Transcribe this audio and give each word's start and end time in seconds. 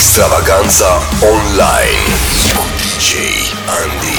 Extravaganza 0.00 0.86
Online 1.20 2.08
cu 2.56 2.64
DJ 2.76 3.14
Andy. 3.80 4.18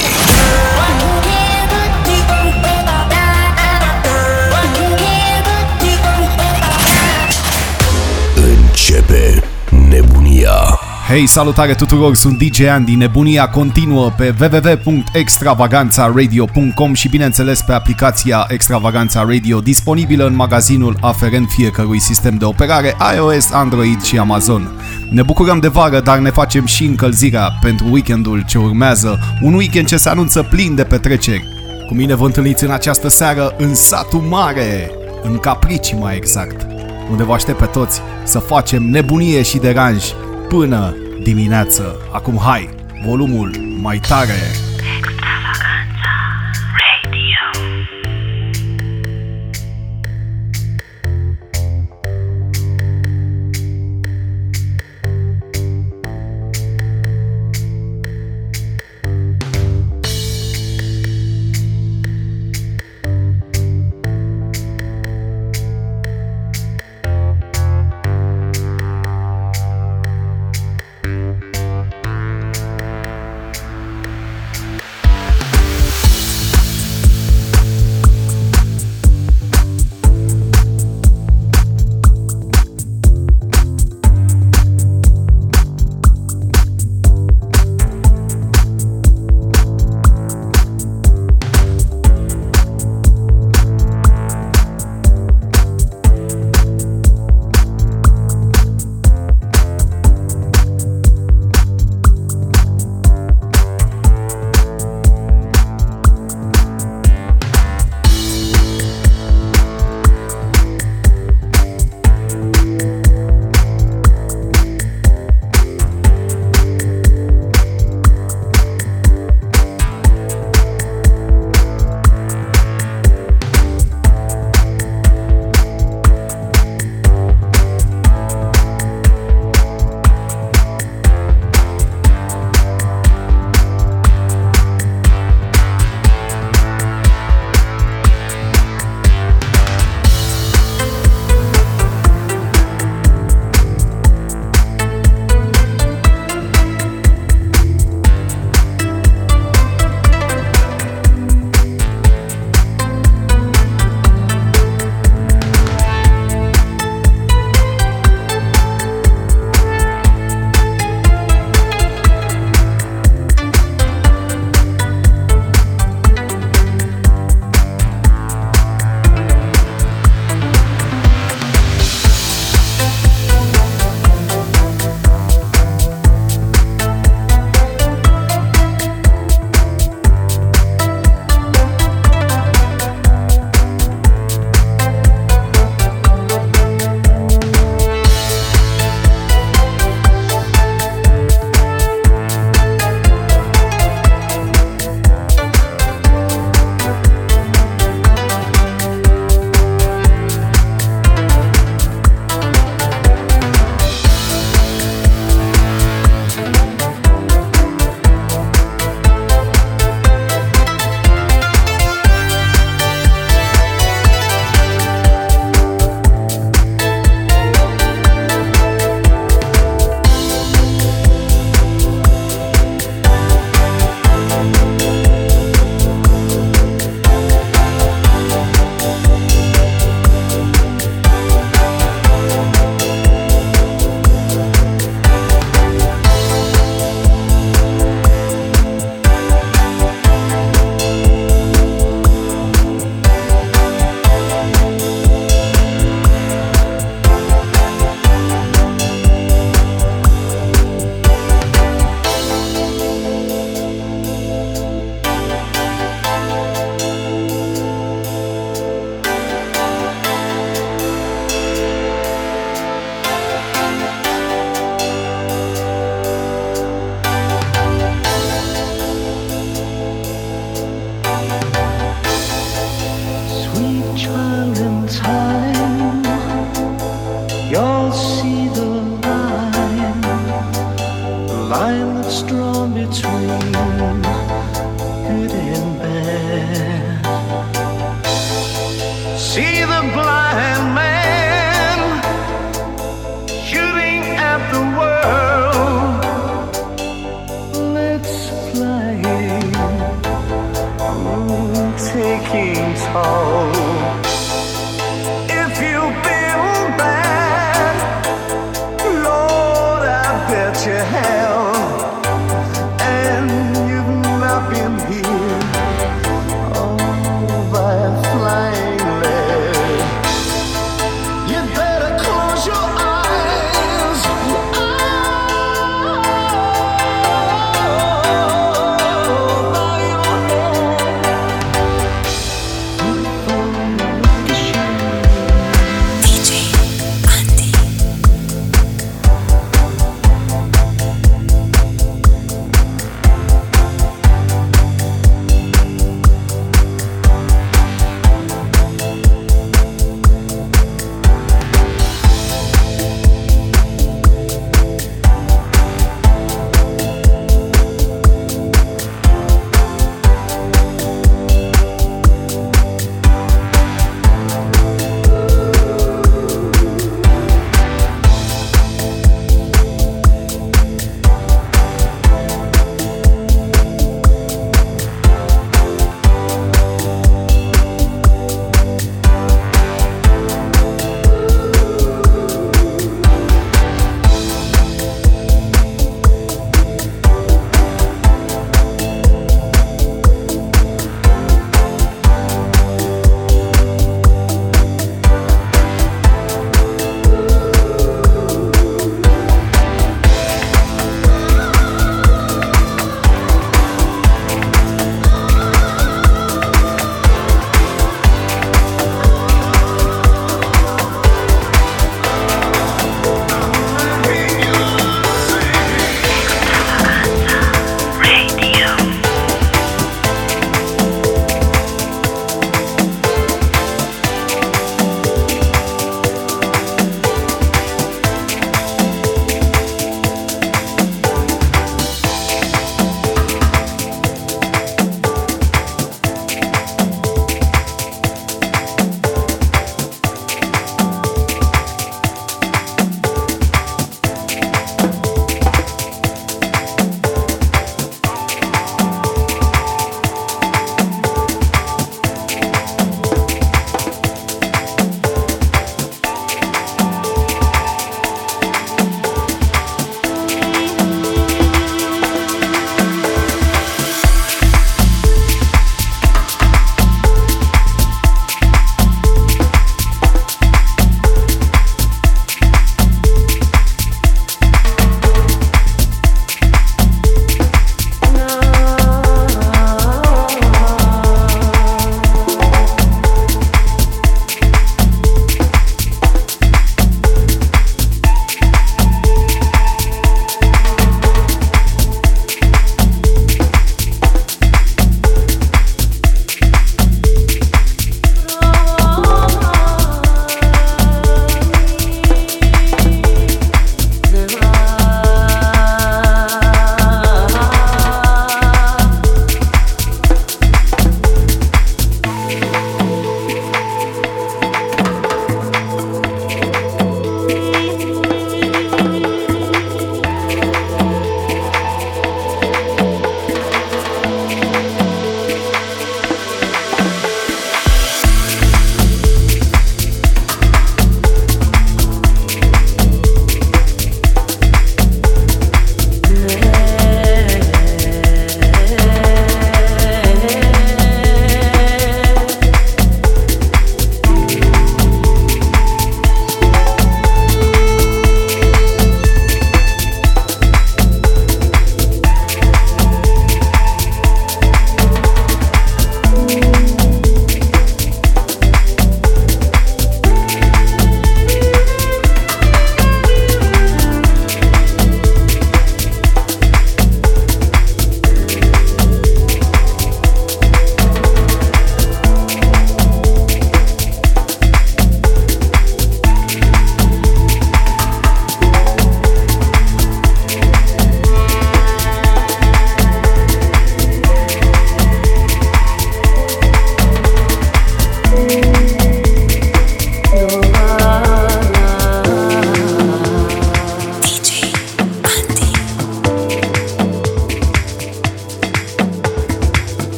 Începe 8.34 9.42
nebunia. 9.88 10.81
Hei, 11.08 11.26
salutare 11.26 11.74
tuturor, 11.74 12.14
sunt 12.14 12.38
DJ 12.38 12.60
Andy, 12.60 12.94
nebunia 12.94 13.48
continuă 13.48 14.12
pe 14.16 14.34
www.extravaganțaradio.com 14.40 16.94
și 16.94 17.08
bineînțeles 17.08 17.62
pe 17.62 17.72
aplicația 17.72 18.46
Extravaganța 18.48 19.22
Radio 19.22 19.60
disponibilă 19.60 20.26
în 20.26 20.34
magazinul 20.34 20.96
aferent 21.00 21.48
fiecărui 21.48 22.00
sistem 22.00 22.34
de 22.34 22.44
operare 22.44 22.96
iOS, 23.16 23.52
Android 23.52 24.02
și 24.02 24.18
Amazon. 24.18 24.70
Ne 25.10 25.22
bucurăm 25.22 25.60
de 25.60 25.68
vară, 25.68 26.00
dar 26.00 26.18
ne 26.18 26.30
facem 26.30 26.66
și 26.66 26.84
încălzirea 26.84 27.50
pentru 27.60 27.86
weekendul 27.90 28.44
ce 28.46 28.58
urmează, 28.58 29.18
un 29.40 29.54
weekend 29.54 29.86
ce 29.86 29.96
se 29.96 30.08
anunță 30.08 30.42
plin 30.42 30.74
de 30.74 30.84
petreceri. 30.84 31.44
Cu 31.88 31.94
mine 31.94 32.14
vă 32.14 32.24
întâlniți 32.24 32.64
în 32.64 32.70
această 32.70 33.08
seară 33.08 33.54
în 33.58 33.74
satul 33.74 34.20
mare, 34.20 34.90
în 35.22 35.38
Caprici 35.38 35.94
mai 36.00 36.16
exact, 36.16 36.66
unde 37.10 37.22
vă 37.22 37.32
aștept 37.32 37.58
pe 37.58 37.66
toți 37.66 38.00
să 38.24 38.38
facem 38.38 38.82
nebunie 38.82 39.42
și 39.42 39.58
deranj 39.58 40.04
până 40.48 40.96
dimineață. 41.22 41.96
Acum 42.12 42.38
hai, 42.38 42.68
volumul 43.04 43.50
mai 43.80 44.00
tare. 44.08 44.40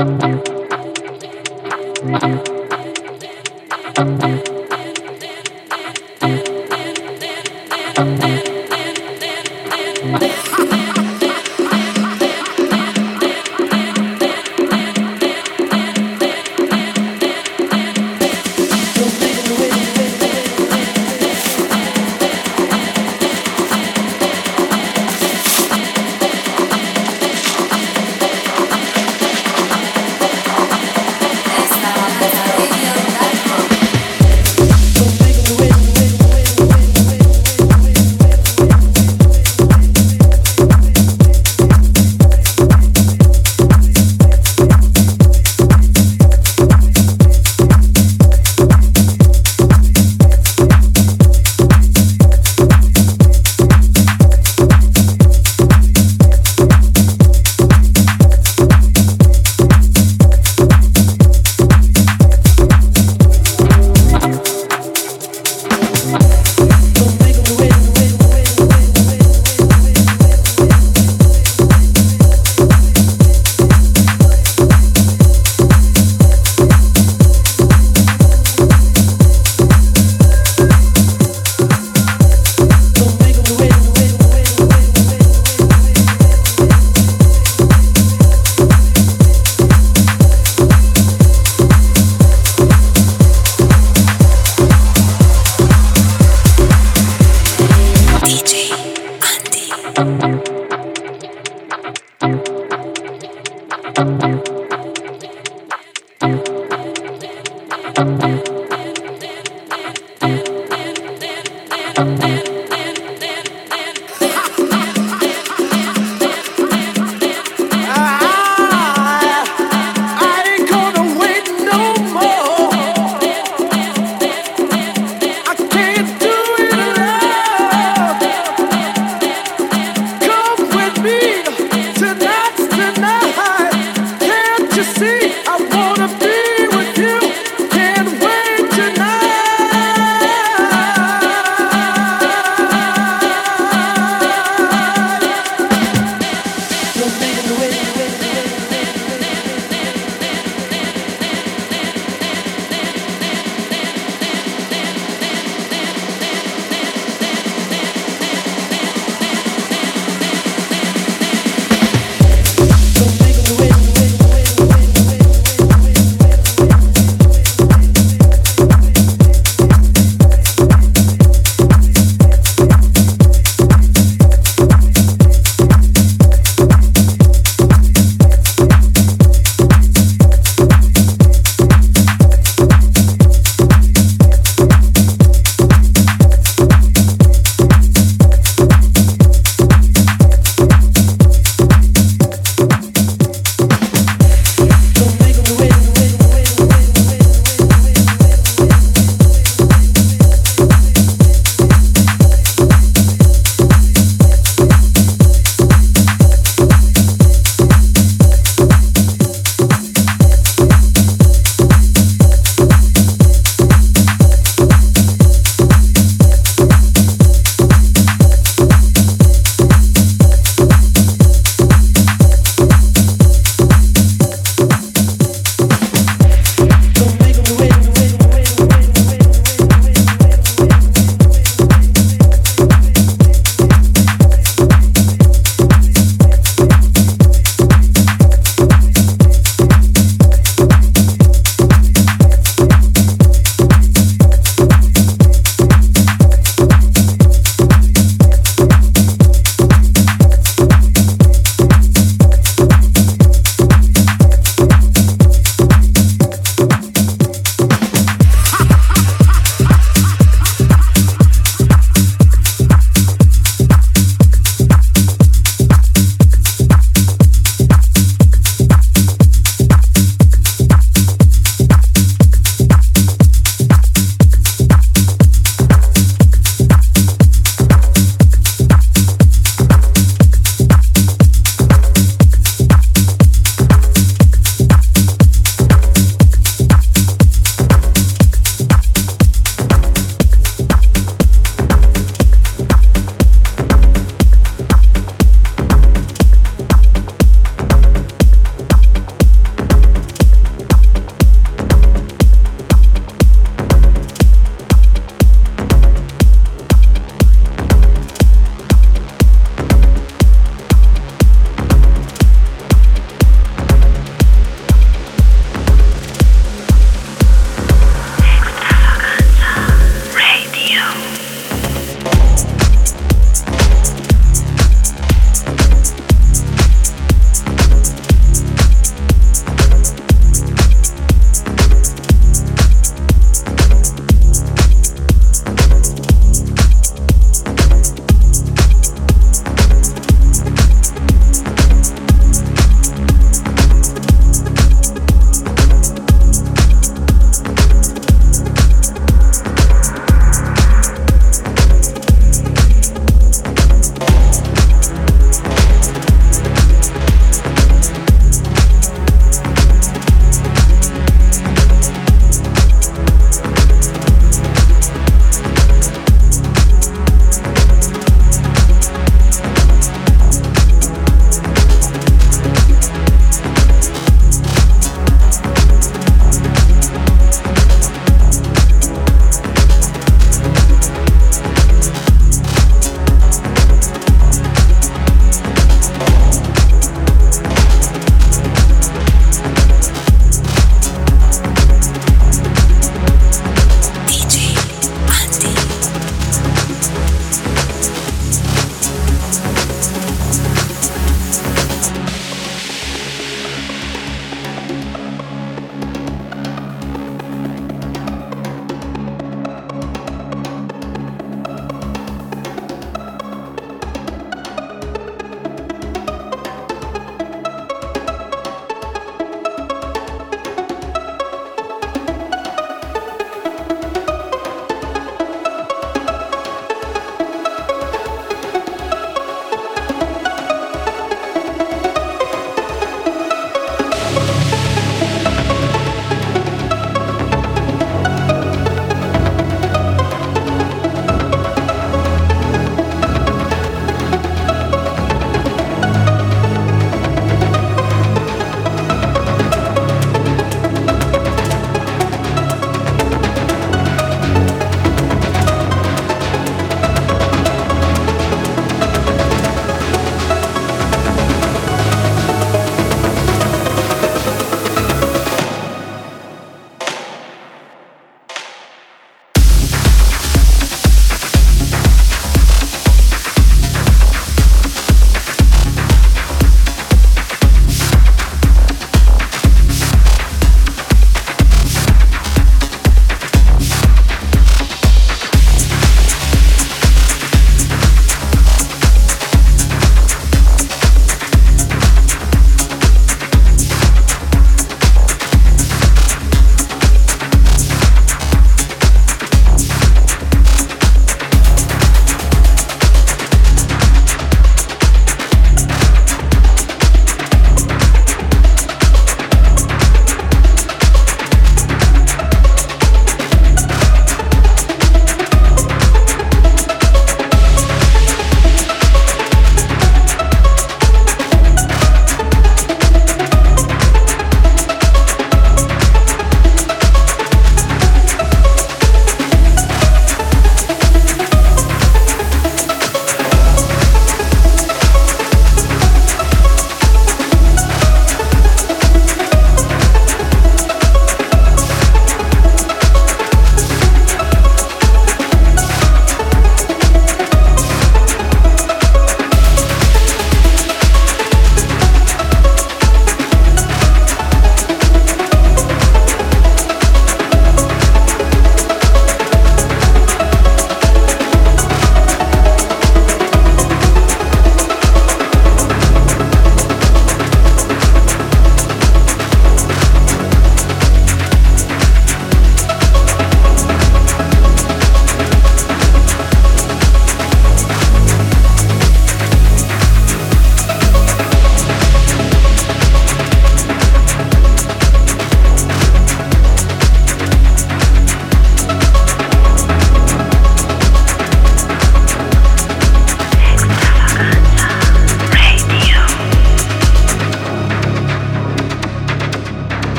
Thank 0.00 0.22
you. 4.24 4.59